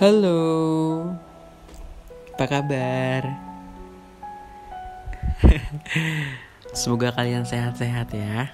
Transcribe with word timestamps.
Halo, 0.00 1.04
apa 2.32 2.48
kabar? 2.48 3.36
Semoga 6.72 7.12
kalian 7.12 7.44
sehat-sehat 7.44 8.08
ya, 8.16 8.48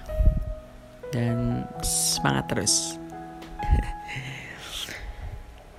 dan 1.15 1.63
semangat 1.79 2.51
terus. 2.51 2.99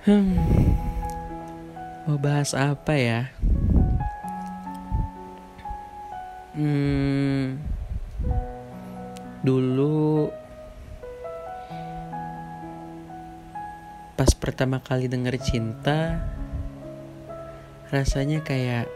hmm, 0.09 0.41
mau 2.09 2.17
bahas 2.17 2.57
apa 2.57 2.93
ya? 2.97 3.29
Hmm, 6.57 7.61
dulu 9.45 9.68
pas 14.19 14.35
pertama 14.35 14.83
kali 14.83 15.07
denger 15.07 15.39
cinta 15.39 16.19
rasanya 17.87 18.43
kayak 18.43 18.91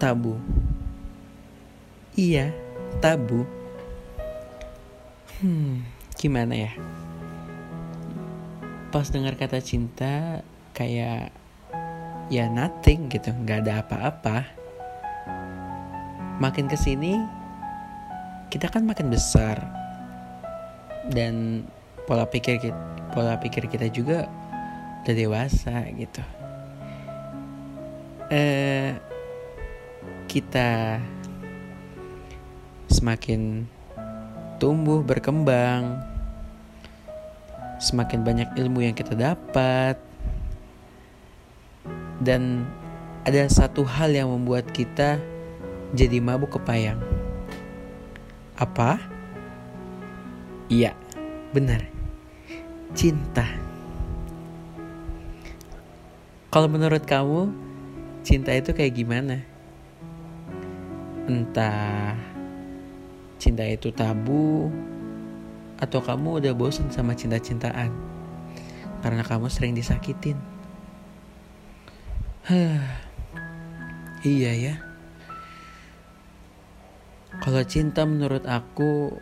tabu. 0.00 0.40
Iya 2.16 2.56
tabu. 3.04 3.44
Hmm 5.36 5.84
gimana 6.16 6.56
ya? 6.56 6.72
Pas 8.88 9.04
dengar 9.12 9.36
kata 9.36 9.60
cinta 9.60 10.40
kayak 10.72 11.28
ya 12.32 12.48
nothing 12.48 13.12
gitu 13.12 13.36
nggak 13.36 13.68
ada 13.68 13.84
apa-apa. 13.84 14.48
Makin 16.40 16.72
ke 16.72 16.76
sini 16.80 17.20
kita 18.48 18.72
kan 18.72 18.88
makin 18.88 19.12
besar. 19.12 19.60
Dan 21.12 21.68
pola 22.06 22.24
pikir 22.24 22.62
kita 22.62 22.78
pola 23.10 23.34
pikir 23.38 23.66
kita 23.66 23.90
juga 23.90 24.30
udah 25.02 25.14
dewasa 25.14 25.86
gitu. 25.94 26.22
Eh 28.30 28.94
kita 30.26 30.98
semakin 32.90 33.66
tumbuh 34.58 35.02
berkembang 35.02 35.98
semakin 37.78 38.24
banyak 38.24 38.48
ilmu 38.56 38.88
yang 38.88 38.96
kita 38.96 39.12
dapat 39.12 40.00
dan 42.24 42.64
ada 43.28 43.46
satu 43.50 43.84
hal 43.84 44.14
yang 44.14 44.32
membuat 44.32 44.70
kita 44.72 45.20
jadi 45.92 46.18
mabuk 46.18 46.56
kepayang. 46.56 46.98
Apa? 48.56 48.98
Iya 50.66 50.96
benar 51.54 51.95
cinta. 52.92 53.46
Kalau 56.52 56.68
menurut 56.70 57.02
kamu, 57.02 57.50
cinta 58.22 58.54
itu 58.54 58.70
kayak 58.70 58.94
gimana? 58.94 59.42
Entah 61.26 62.14
cinta 63.36 63.66
itu 63.66 63.90
tabu 63.90 64.70
atau 65.76 66.00
kamu 66.00 66.40
udah 66.40 66.52
bosan 66.56 66.88
sama 66.88 67.12
cinta-cintaan 67.12 67.92
karena 69.04 69.22
kamu 69.26 69.50
sering 69.50 69.74
disakitin. 69.76 70.38
Huh, 72.46 72.82
iya 74.24 74.52
ya. 74.54 74.74
Kalau 77.42 77.60
cinta 77.68 78.08
menurut 78.08 78.48
aku 78.48 79.12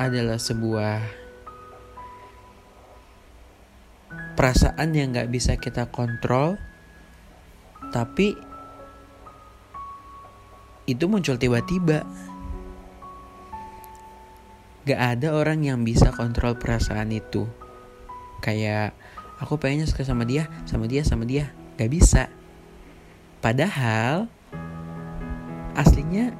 adalah 0.00 0.40
sebuah 0.40 1.23
perasaan 4.44 4.92
yang 4.92 5.16
nggak 5.16 5.32
bisa 5.32 5.56
kita 5.56 5.88
kontrol 5.88 6.60
tapi 7.88 8.36
itu 10.84 11.08
muncul 11.08 11.40
tiba-tiba. 11.40 12.04
Gak 14.84 15.00
ada 15.00 15.32
orang 15.32 15.64
yang 15.64 15.80
bisa 15.80 16.12
kontrol 16.12 16.60
perasaan 16.60 17.08
itu. 17.08 17.48
Kayak 18.44 18.92
aku 19.40 19.56
pengennya 19.56 19.88
suka 19.88 20.04
sama 20.04 20.28
dia 20.28 20.44
sama 20.68 20.84
dia 20.84 21.00
sama 21.08 21.24
dia. 21.24 21.48
Gak 21.80 21.88
bisa. 21.88 22.28
Padahal 23.40 24.28
aslinya 25.72 26.36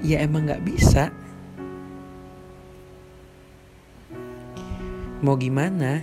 ya 0.00 0.24
emang 0.24 0.48
gak 0.48 0.64
bisa 0.64 1.12
mau 5.24 5.36
gimana? 5.36 6.00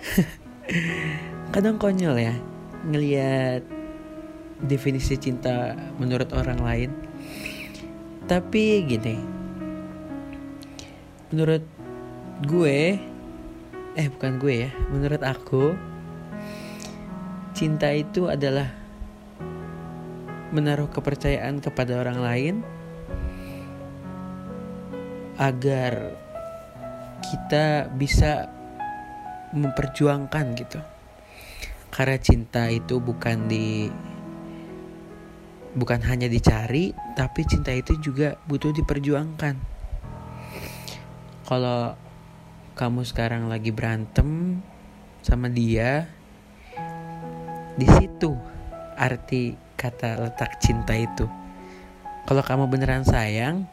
Kadang 1.52 1.76
konyol 1.80 2.16
ya 2.20 2.34
ngelihat 2.86 3.64
definisi 4.62 5.18
cinta 5.18 5.76
menurut 5.98 6.32
orang 6.32 6.60
lain. 6.60 6.90
Tapi 8.26 8.82
gini 8.86 9.36
menurut 11.26 11.64
gue 12.46 13.00
eh 13.98 14.08
bukan 14.12 14.38
gue 14.38 14.54
ya 14.68 14.70
menurut 14.94 15.18
aku 15.26 15.74
cinta 17.50 17.90
itu 17.90 18.30
adalah 18.30 18.70
menaruh 20.54 20.86
kepercayaan 20.86 21.58
kepada 21.58 21.98
orang 21.98 22.18
lain 22.22 22.54
agar 25.36 26.14
kita 27.24 27.90
bisa 27.92 28.48
memperjuangkan 29.54 30.46
gitu. 30.58 30.80
Karena 31.88 32.18
cinta 32.20 32.68
itu 32.68 33.00
bukan 33.00 33.48
di 33.48 33.88
bukan 35.76 36.00
hanya 36.08 36.24
dicari 36.28 36.96
tapi 37.12 37.44
cinta 37.44 37.72
itu 37.72 37.96
juga 38.00 38.36
butuh 38.48 38.72
diperjuangkan. 38.72 39.54
Kalau 41.46 41.94
kamu 42.76 43.00
sekarang 43.08 43.48
lagi 43.48 43.72
berantem 43.72 44.60
sama 45.24 45.48
dia 45.48 46.10
di 47.76 47.86
situ 47.96 48.36
arti 48.96 49.56
kata 49.76 50.20
letak 50.26 50.58
cinta 50.60 50.96
itu. 50.96 51.28
Kalau 52.26 52.42
kamu 52.42 52.66
beneran 52.66 53.06
sayang 53.06 53.68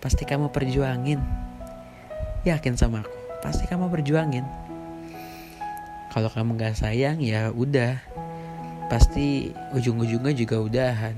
pasti 0.00 0.24
kamu 0.24 0.50
perjuangin 0.50 1.20
yakin 2.42 2.74
sama 2.74 3.02
aku. 3.02 3.14
Pasti 3.42 3.66
kamu 3.66 3.90
berjuangin. 3.90 4.46
Kalau 6.10 6.28
kamu 6.28 6.58
gak 6.58 6.78
sayang 6.78 7.22
ya 7.22 7.50
udah. 7.54 7.98
Pasti 8.90 9.54
ujung-ujungnya 9.72 10.34
juga 10.36 10.56
udahan. 10.60 11.16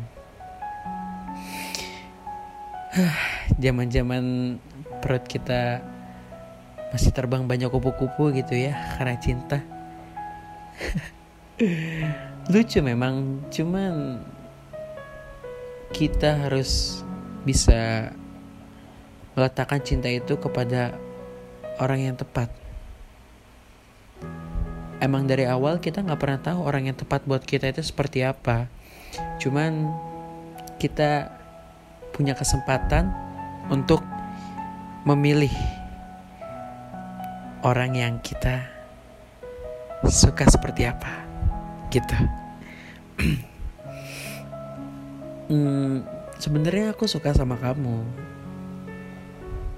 Zaman-zaman 3.64 4.56
perut 5.02 5.24
kita 5.26 5.82
masih 6.94 7.10
terbang 7.10 7.42
banyak 7.42 7.66
kupu-kupu 7.66 8.30
gitu 8.30 8.54
ya 8.54 8.78
karena 8.94 9.18
cinta. 9.18 9.58
Lucu 12.52 12.78
memang 12.78 13.42
cuman 13.50 14.22
kita 15.90 16.46
harus 16.46 17.02
bisa 17.42 18.10
meletakkan 19.34 19.82
cinta 19.82 20.06
itu 20.06 20.38
kepada 20.38 20.94
orang 21.78 22.10
yang 22.12 22.16
tepat. 22.18 22.50
Emang 25.02 25.26
dari 25.26 25.44
awal 25.44 25.82
kita 25.82 26.00
nggak 26.00 26.20
pernah 26.20 26.40
tahu 26.40 26.64
orang 26.64 26.88
yang 26.88 26.96
tepat 26.96 27.26
buat 27.26 27.42
kita 27.42 27.68
itu 27.68 27.82
seperti 27.84 28.24
apa. 28.24 28.70
Cuman 29.42 29.90
kita 30.78 31.34
punya 32.14 32.32
kesempatan 32.38 33.10
untuk 33.68 34.00
memilih 35.04 35.52
orang 37.66 37.96
yang 37.98 38.14
kita 38.22 38.64
suka 40.08 40.46
seperti 40.48 40.86
apa 40.88 41.24
gitu. 41.90 42.18
hmm, 45.50 46.04
sebenarnya 46.38 46.92
aku 46.92 47.08
suka 47.08 47.32
sama 47.32 47.56
kamu. 47.56 48.04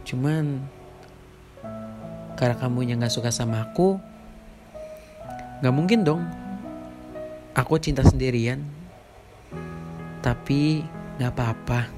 Cuman 0.07 0.63
karena 2.37 2.55
kamu 2.61 2.85
yang 2.85 3.01
gak 3.01 3.17
suka 3.17 3.33
sama 3.33 3.65
aku 3.65 3.97
Gak 5.65 5.73
mungkin 5.73 6.05
dong. 6.05 6.21
Aku 7.57 7.81
cinta 7.81 8.05
sendirian 8.05 8.61
Tapi 10.21 10.85
gak 11.17 11.33
apa-apa. 11.33 11.89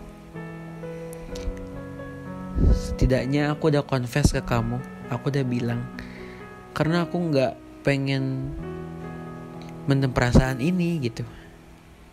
Setidaknya 2.71 3.51
aku 3.51 3.75
udah 3.75 3.83
confess 3.83 4.31
ke 4.31 4.43
kamu 4.47 4.79
Aku 5.11 5.35
udah 5.35 5.43
bilang 5.43 5.83
Karena 6.71 7.03
aku 7.03 7.19
gak 7.35 7.59
pengen 7.83 8.55
Mendem 9.91 10.13
perasaan 10.15 10.63
ini 10.63 11.03
gitu. 11.03 11.27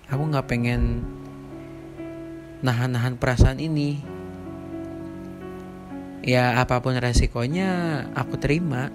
Aku 0.10 0.25
gak 0.33 0.50
pengen 0.50 1.06
Nahan-nahan 2.66 3.21
perasaan 3.21 3.62
ini 3.62 4.14
ya 6.25 6.57
apa 6.57 6.81
pun 6.81 6.98
resikonya 6.98 8.01
aku 8.18 8.42
terima. 8.42 8.89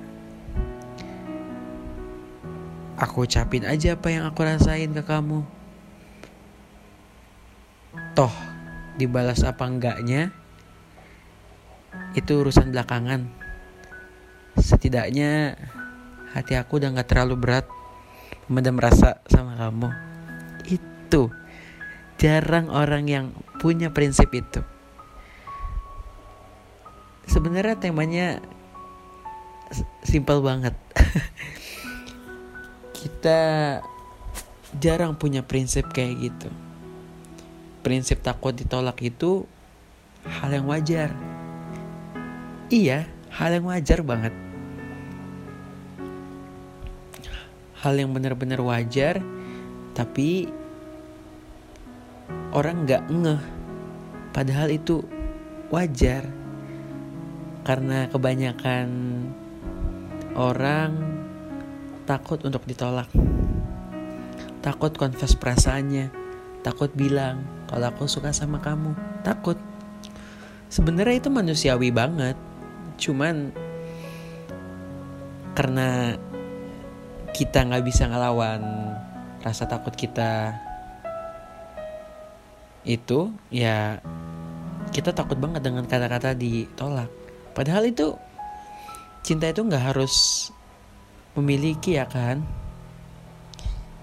Aku 3.01 3.25
ucapin 3.25 3.65
aja 3.65 3.97
apa 3.97 4.13
yang 4.13 4.29
aku 4.29 4.45
rasain 4.45 4.93
ke 4.93 5.01
kamu. 5.07 5.47
Toh 8.13 8.35
dibalas 8.99 9.41
apa 9.47 9.65
enggaknya 9.65 10.35
itu 12.19 12.43
urusan 12.43 12.75
belakangan. 12.75 13.31
Setidaknya 14.59 15.55
hati 16.35 16.59
aku 16.59 16.83
udah 16.83 16.93
gak 16.99 17.09
terlalu 17.09 17.41
berat 17.41 17.67
memendam 18.51 18.77
rasa 18.77 19.23
sama 19.31 19.57
kamu. 19.57 19.89
Itu 20.69 21.33
jarang 22.21 22.69
orang 22.69 23.09
yang 23.09 23.33
punya 23.63 23.95
prinsip 23.95 24.29
itu 24.35 24.61
sebenarnya 27.31 27.79
temanya 27.79 28.43
simpel 30.03 30.43
banget. 30.43 30.75
Kita 32.99 33.41
jarang 34.83 35.15
punya 35.15 35.47
prinsip 35.47 35.87
kayak 35.95 36.15
gitu. 36.19 36.51
Prinsip 37.87 38.19
takut 38.21 38.53
ditolak 38.53 38.99
itu 39.07 39.47
hal 40.27 40.51
yang 40.51 40.67
wajar. 40.67 41.15
Iya 42.71 43.07
hal 43.31 43.55
yang 43.55 43.71
wajar 43.71 44.03
banget. 44.03 44.35
Hal 47.81 47.97
yang 47.97 48.13
benar-benar 48.13 48.61
wajar 48.61 49.23
tapi 49.95 50.51
orang 52.51 52.85
nggak 52.85 53.03
ngeh. 53.09 53.43
Padahal 54.31 54.69
itu 54.71 55.03
wajar 55.73 56.40
karena 57.63 58.09
kebanyakan 58.09 58.89
orang 60.35 60.93
takut 62.09 62.41
untuk 62.43 62.65
ditolak. 62.65 63.09
Takut 64.61 64.93
confess 64.97 65.37
perasaannya. 65.37 66.13
Takut 66.61 66.93
bilang 66.93 67.45
kalau 67.69 67.89
aku 67.89 68.05
suka 68.09 68.33
sama 68.33 68.61
kamu. 68.61 68.93
Takut. 69.25 69.57
Sebenarnya 70.69 71.21
itu 71.21 71.31
manusiawi 71.33 71.89
banget. 71.93 72.37
Cuman 73.01 73.53
karena 75.57 76.17
kita 77.33 77.65
nggak 77.69 77.85
bisa 77.85 78.09
ngelawan 78.09 78.61
rasa 79.41 79.65
takut 79.65 79.93
kita 79.97 80.53
itu 82.85 83.33
ya 83.53 84.01
kita 84.93 85.13
takut 85.13 85.37
banget 85.37 85.65
dengan 85.65 85.85
kata-kata 85.85 86.33
ditolak 86.33 87.20
Padahal 87.61 87.93
itu 87.93 88.17
cinta 89.21 89.53
itu 89.53 89.61
nggak 89.61 89.93
harus 89.93 90.49
memiliki 91.37 92.01
ya 92.01 92.09
kan. 92.09 92.41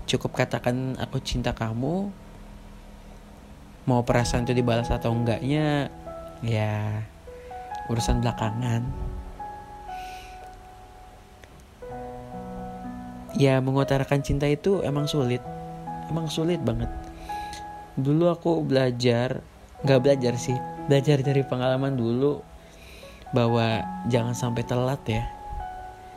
Cukup 0.06 0.38
katakan 0.38 0.94
aku 1.02 1.18
cinta 1.26 1.58
kamu. 1.58 2.14
Mau 3.90 4.02
perasaan 4.06 4.46
itu 4.46 4.54
dibalas 4.54 4.94
atau 4.94 5.10
enggaknya 5.10 5.90
ya 6.46 7.02
urusan 7.90 8.22
belakangan. 8.22 8.86
Ya 13.42 13.58
mengutarakan 13.58 14.22
cinta 14.22 14.46
itu 14.46 14.86
emang 14.86 15.10
sulit. 15.10 15.42
Emang 16.14 16.30
sulit 16.30 16.62
banget. 16.62 16.94
Dulu 17.98 18.30
aku 18.30 18.62
belajar, 18.62 19.42
nggak 19.82 20.02
belajar 20.06 20.38
sih, 20.38 20.54
belajar 20.86 21.26
dari 21.26 21.42
pengalaman 21.42 21.98
dulu 21.98 22.47
bahwa 23.38 23.86
jangan 24.10 24.34
sampai 24.34 24.66
telat 24.66 24.98
ya. 25.06 25.30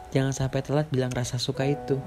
Jangan 0.08 0.32
sampai 0.32 0.64
telat 0.64 0.88
bilang 0.88 1.12
rasa 1.12 1.36
suka 1.36 1.68
itu. 1.68 2.00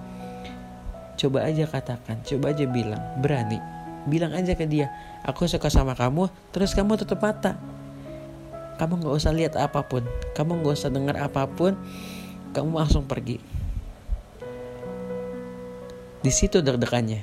Coba 1.14 1.46
aja 1.46 1.70
katakan, 1.70 2.26
coba 2.26 2.50
aja 2.50 2.66
bilang, 2.66 2.98
berani. 3.22 3.62
Bilang 4.10 4.34
aja 4.34 4.58
ke 4.58 4.66
dia, 4.66 4.90
aku 5.22 5.46
suka 5.46 5.70
sama 5.70 5.94
kamu, 5.94 6.34
terus 6.50 6.74
kamu 6.74 6.98
tutup 6.98 7.22
mata. 7.22 7.62
Kamu 8.82 9.06
gak 9.06 9.14
usah 9.22 9.30
lihat 9.30 9.54
apa 9.54 9.86
pun, 9.86 10.02
kamu 10.34 10.66
gak 10.66 10.82
usah 10.82 10.90
dengar 10.90 11.22
apa 11.22 11.46
pun, 11.46 11.78
kamu 12.58 12.74
langsung 12.74 13.06
pergi. 13.06 13.38
Di 16.26 16.32
situ 16.34 16.66
deg-degannya. 16.66 17.22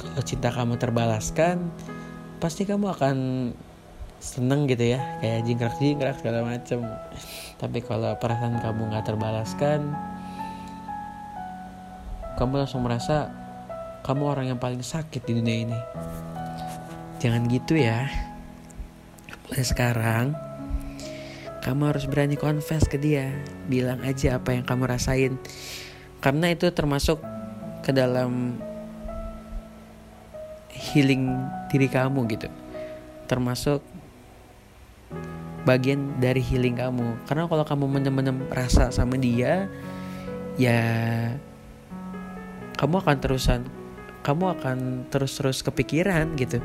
Kalau 0.00 0.22
cinta 0.24 0.48
kamu 0.48 0.80
terbalaskan, 0.80 1.68
pasti 2.40 2.64
kamu 2.64 2.88
akan 2.96 3.16
seneng 4.22 4.70
gitu 4.70 4.94
ya 4.94 5.18
kayak 5.18 5.42
jingkrak 5.42 5.74
jingkrak 5.82 6.16
segala 6.22 6.46
macem. 6.46 6.86
Tapi 7.58 7.82
kalau 7.82 8.14
perasaan 8.22 8.62
kamu 8.62 8.94
nggak 8.94 9.06
terbalaskan 9.10 9.90
kamu 12.38 12.64
langsung 12.64 12.86
merasa 12.86 13.28
kamu 14.06 14.22
orang 14.24 14.46
yang 14.54 14.60
paling 14.62 14.82
sakit 14.82 15.22
di 15.26 15.32
dunia 15.36 15.56
ini. 15.66 15.78
Jangan 17.18 17.50
gitu 17.50 17.78
ya. 17.78 18.06
Mulai 19.46 19.64
sekarang 19.66 20.26
kamu 21.62 21.82
harus 21.94 22.06
berani 22.10 22.34
confess 22.34 22.86
ke 22.86 22.98
dia. 22.98 23.30
Bilang 23.70 24.02
aja 24.02 24.42
apa 24.42 24.58
yang 24.58 24.66
kamu 24.66 24.90
rasain. 24.90 25.38
Karena 26.18 26.50
itu 26.50 26.70
termasuk 26.74 27.22
ke 27.86 27.94
dalam 27.94 28.58
healing 30.72 31.30
diri 31.70 31.86
kamu 31.86 32.26
gitu. 32.32 32.50
Termasuk 33.30 33.91
bagian 35.62 36.18
dari 36.18 36.42
healing 36.42 36.78
kamu. 36.78 37.26
Karena 37.26 37.46
kalau 37.46 37.64
kamu 37.66 37.84
menem-menem 37.98 38.46
rasa 38.50 38.90
sama 38.90 39.14
dia 39.18 39.70
ya 40.60 40.80
kamu 42.76 43.00
akan 43.00 43.16
terusan 43.22 43.60
kamu 44.22 44.54
akan 44.58 44.78
terus-terus 45.10 45.62
kepikiran 45.62 46.34
gitu. 46.38 46.62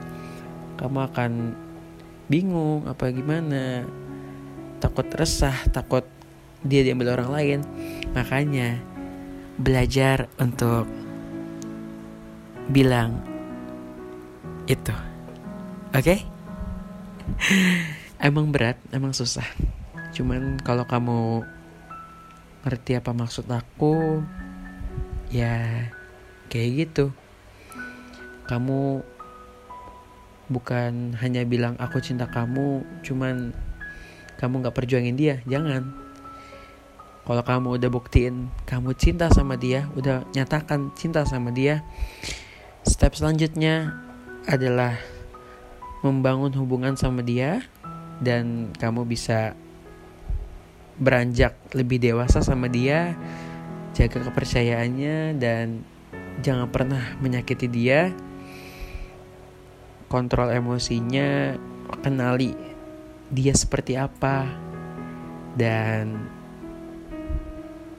Kamu 0.78 1.10
akan 1.10 1.32
bingung 2.28 2.86
apa 2.86 3.10
gimana 3.10 3.88
takut 4.78 5.08
resah 5.18 5.56
takut 5.74 6.06
dia 6.66 6.86
diambil 6.86 7.18
orang 7.18 7.30
lain. 7.34 7.60
Makanya 8.14 8.78
belajar 9.58 10.30
untuk 10.38 10.86
bilang 12.70 13.22
itu. 14.70 14.94
Oke? 15.96 16.20
okay? 16.20 16.20
emang 18.22 18.50
berat 18.50 18.78
emang 18.90 19.14
susah. 19.14 19.46
Cuman 20.14 20.58
kalau 20.62 20.86
kamu 20.90 21.46
ngerti 22.66 22.98
apa 22.98 23.12
maksud 23.14 23.46
aku 23.48 24.22
ya 25.30 25.88
kayak 26.50 26.88
gitu. 26.88 27.14
Kamu 28.48 29.04
bukan 30.48 31.20
hanya 31.20 31.44
bilang 31.44 31.76
aku 31.76 32.00
cinta 32.00 32.32
kamu 32.32 32.84
cuman 33.04 33.52
kamu 34.40 34.54
nggak 34.64 34.76
perjuangin 34.76 35.18
dia 35.18 35.42
jangan. 35.46 35.94
Kalau 37.28 37.44
kamu 37.44 37.76
udah 37.76 37.90
buktiin 37.92 38.48
kamu 38.64 38.96
cinta 38.96 39.28
sama 39.28 39.60
dia 39.60 39.92
udah 40.00 40.24
nyatakan 40.32 40.96
cinta 40.96 41.28
sama 41.28 41.52
dia 41.52 41.84
step 42.88 43.20
selanjutnya 43.20 44.00
adalah 44.48 44.96
membangun 46.08 46.56
hubungan 46.56 46.96
sama 46.96 47.20
dia 47.20 47.68
dan 48.24 48.74
kamu 48.76 49.06
bisa 49.06 49.54
beranjak 50.98 51.54
lebih 51.78 52.02
dewasa 52.02 52.42
sama 52.42 52.66
dia 52.66 53.14
jaga 53.98 54.30
kepercayaannya 54.30 55.42
dan 55.42 55.82
jangan 56.46 56.70
pernah 56.70 57.18
menyakiti 57.18 57.66
dia. 57.66 58.14
Kontrol 60.08 60.54
emosinya 60.54 61.58
kenali 62.00 62.56
dia 63.28 63.52
seperti 63.52 64.00
apa 64.00 64.48
dan 65.58 66.30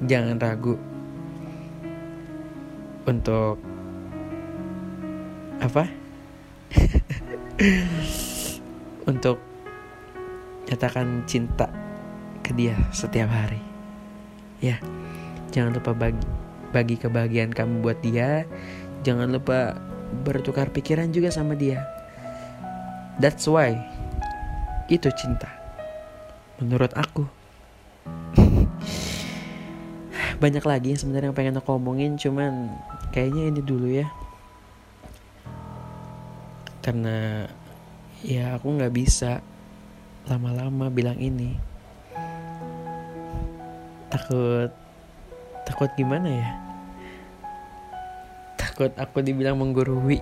jangan 0.01 0.41
ragu 0.41 0.79
untuk 3.05 3.61
apa? 5.59 5.85
Untuk 9.11 9.43
nyatakan 10.69 11.25
cinta 11.25 11.73
ke 12.45 12.53
dia 12.53 12.77
setiap 12.93 13.33
hari. 13.33 13.61
Ya 14.61 14.77
jangan 15.49 15.73
lupa 15.81 15.97
bagi 15.97 16.25
bagi 16.69 16.97
kebahagiaan 17.01 17.53
kamu 17.53 17.81
buat 17.81 17.99
dia. 18.05 18.45
Jangan 19.03 19.33
lupa 19.33 19.81
bertukar 20.25 20.69
pikiran 20.69 21.09
juga 21.09 21.33
sama 21.33 21.57
dia. 21.57 21.85
That's 23.17 23.49
why 23.49 23.77
itu 24.93 25.09
cinta. 25.17 25.49
Menurut 26.61 26.93
aku. 26.93 27.25
Banyak 30.43 30.65
lagi 30.65 30.95
yang 30.95 31.01
sebenarnya 31.01 31.35
pengen 31.35 31.59
aku 31.59 31.75
omongin 31.75 32.15
cuman 32.15 32.73
kayaknya 33.11 33.51
ini 33.51 33.61
dulu 33.65 33.89
ya. 33.91 34.07
Karena 36.85 37.49
ya 38.23 38.57
aku 38.59 38.75
nggak 38.77 38.95
bisa 38.95 39.45
lama-lama 40.29 40.93
bilang 40.93 41.17
ini. 41.17 41.57
Takut 44.13 44.71
takut 45.65 45.91
gimana 45.97 46.29
ya? 46.29 46.51
Takut 48.61 48.93
aku 48.97 49.25
dibilang 49.25 49.57
menggurui. 49.57 50.21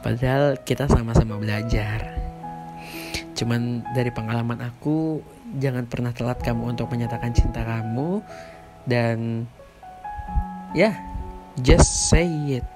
Padahal 0.00 0.56
kita 0.64 0.88
sama-sama 0.88 1.36
belajar. 1.36 2.16
Cuman 3.36 3.84
dari 3.92 4.08
pengalaman 4.12 4.60
aku 4.64 5.20
jangan 5.60 5.84
pernah 5.84 6.12
telat 6.16 6.40
kamu 6.40 6.72
untuk 6.76 6.88
menyatakan 6.88 7.36
cinta 7.36 7.60
kamu. 7.60 8.24
Dan 8.88 9.44
ya 10.72 10.88
yeah, 10.88 10.94
just 11.60 12.08
say 12.08 12.28
it. 12.60 12.66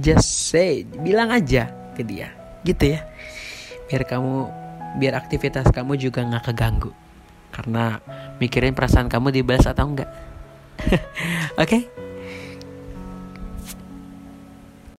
Just 0.00 0.48
say 0.50 0.84
it. 0.84 0.88
bilang 1.04 1.28
aja 1.28 1.68
ke 1.92 2.00
dia. 2.00 2.32
Gitu 2.64 2.96
ya. 2.96 3.04
Biar 3.92 4.08
kamu 4.08 4.63
biar 4.94 5.18
aktivitas 5.18 5.70
kamu 5.74 5.98
juga 5.98 6.22
nggak 6.22 6.52
keganggu 6.52 6.90
karena 7.54 8.02
mikirin 8.42 8.74
perasaan 8.74 9.06
kamu 9.06 9.30
dibalas 9.30 9.66
atau 9.66 9.86
enggak 9.86 10.10
oke 11.62 11.66
okay? 11.66 12.03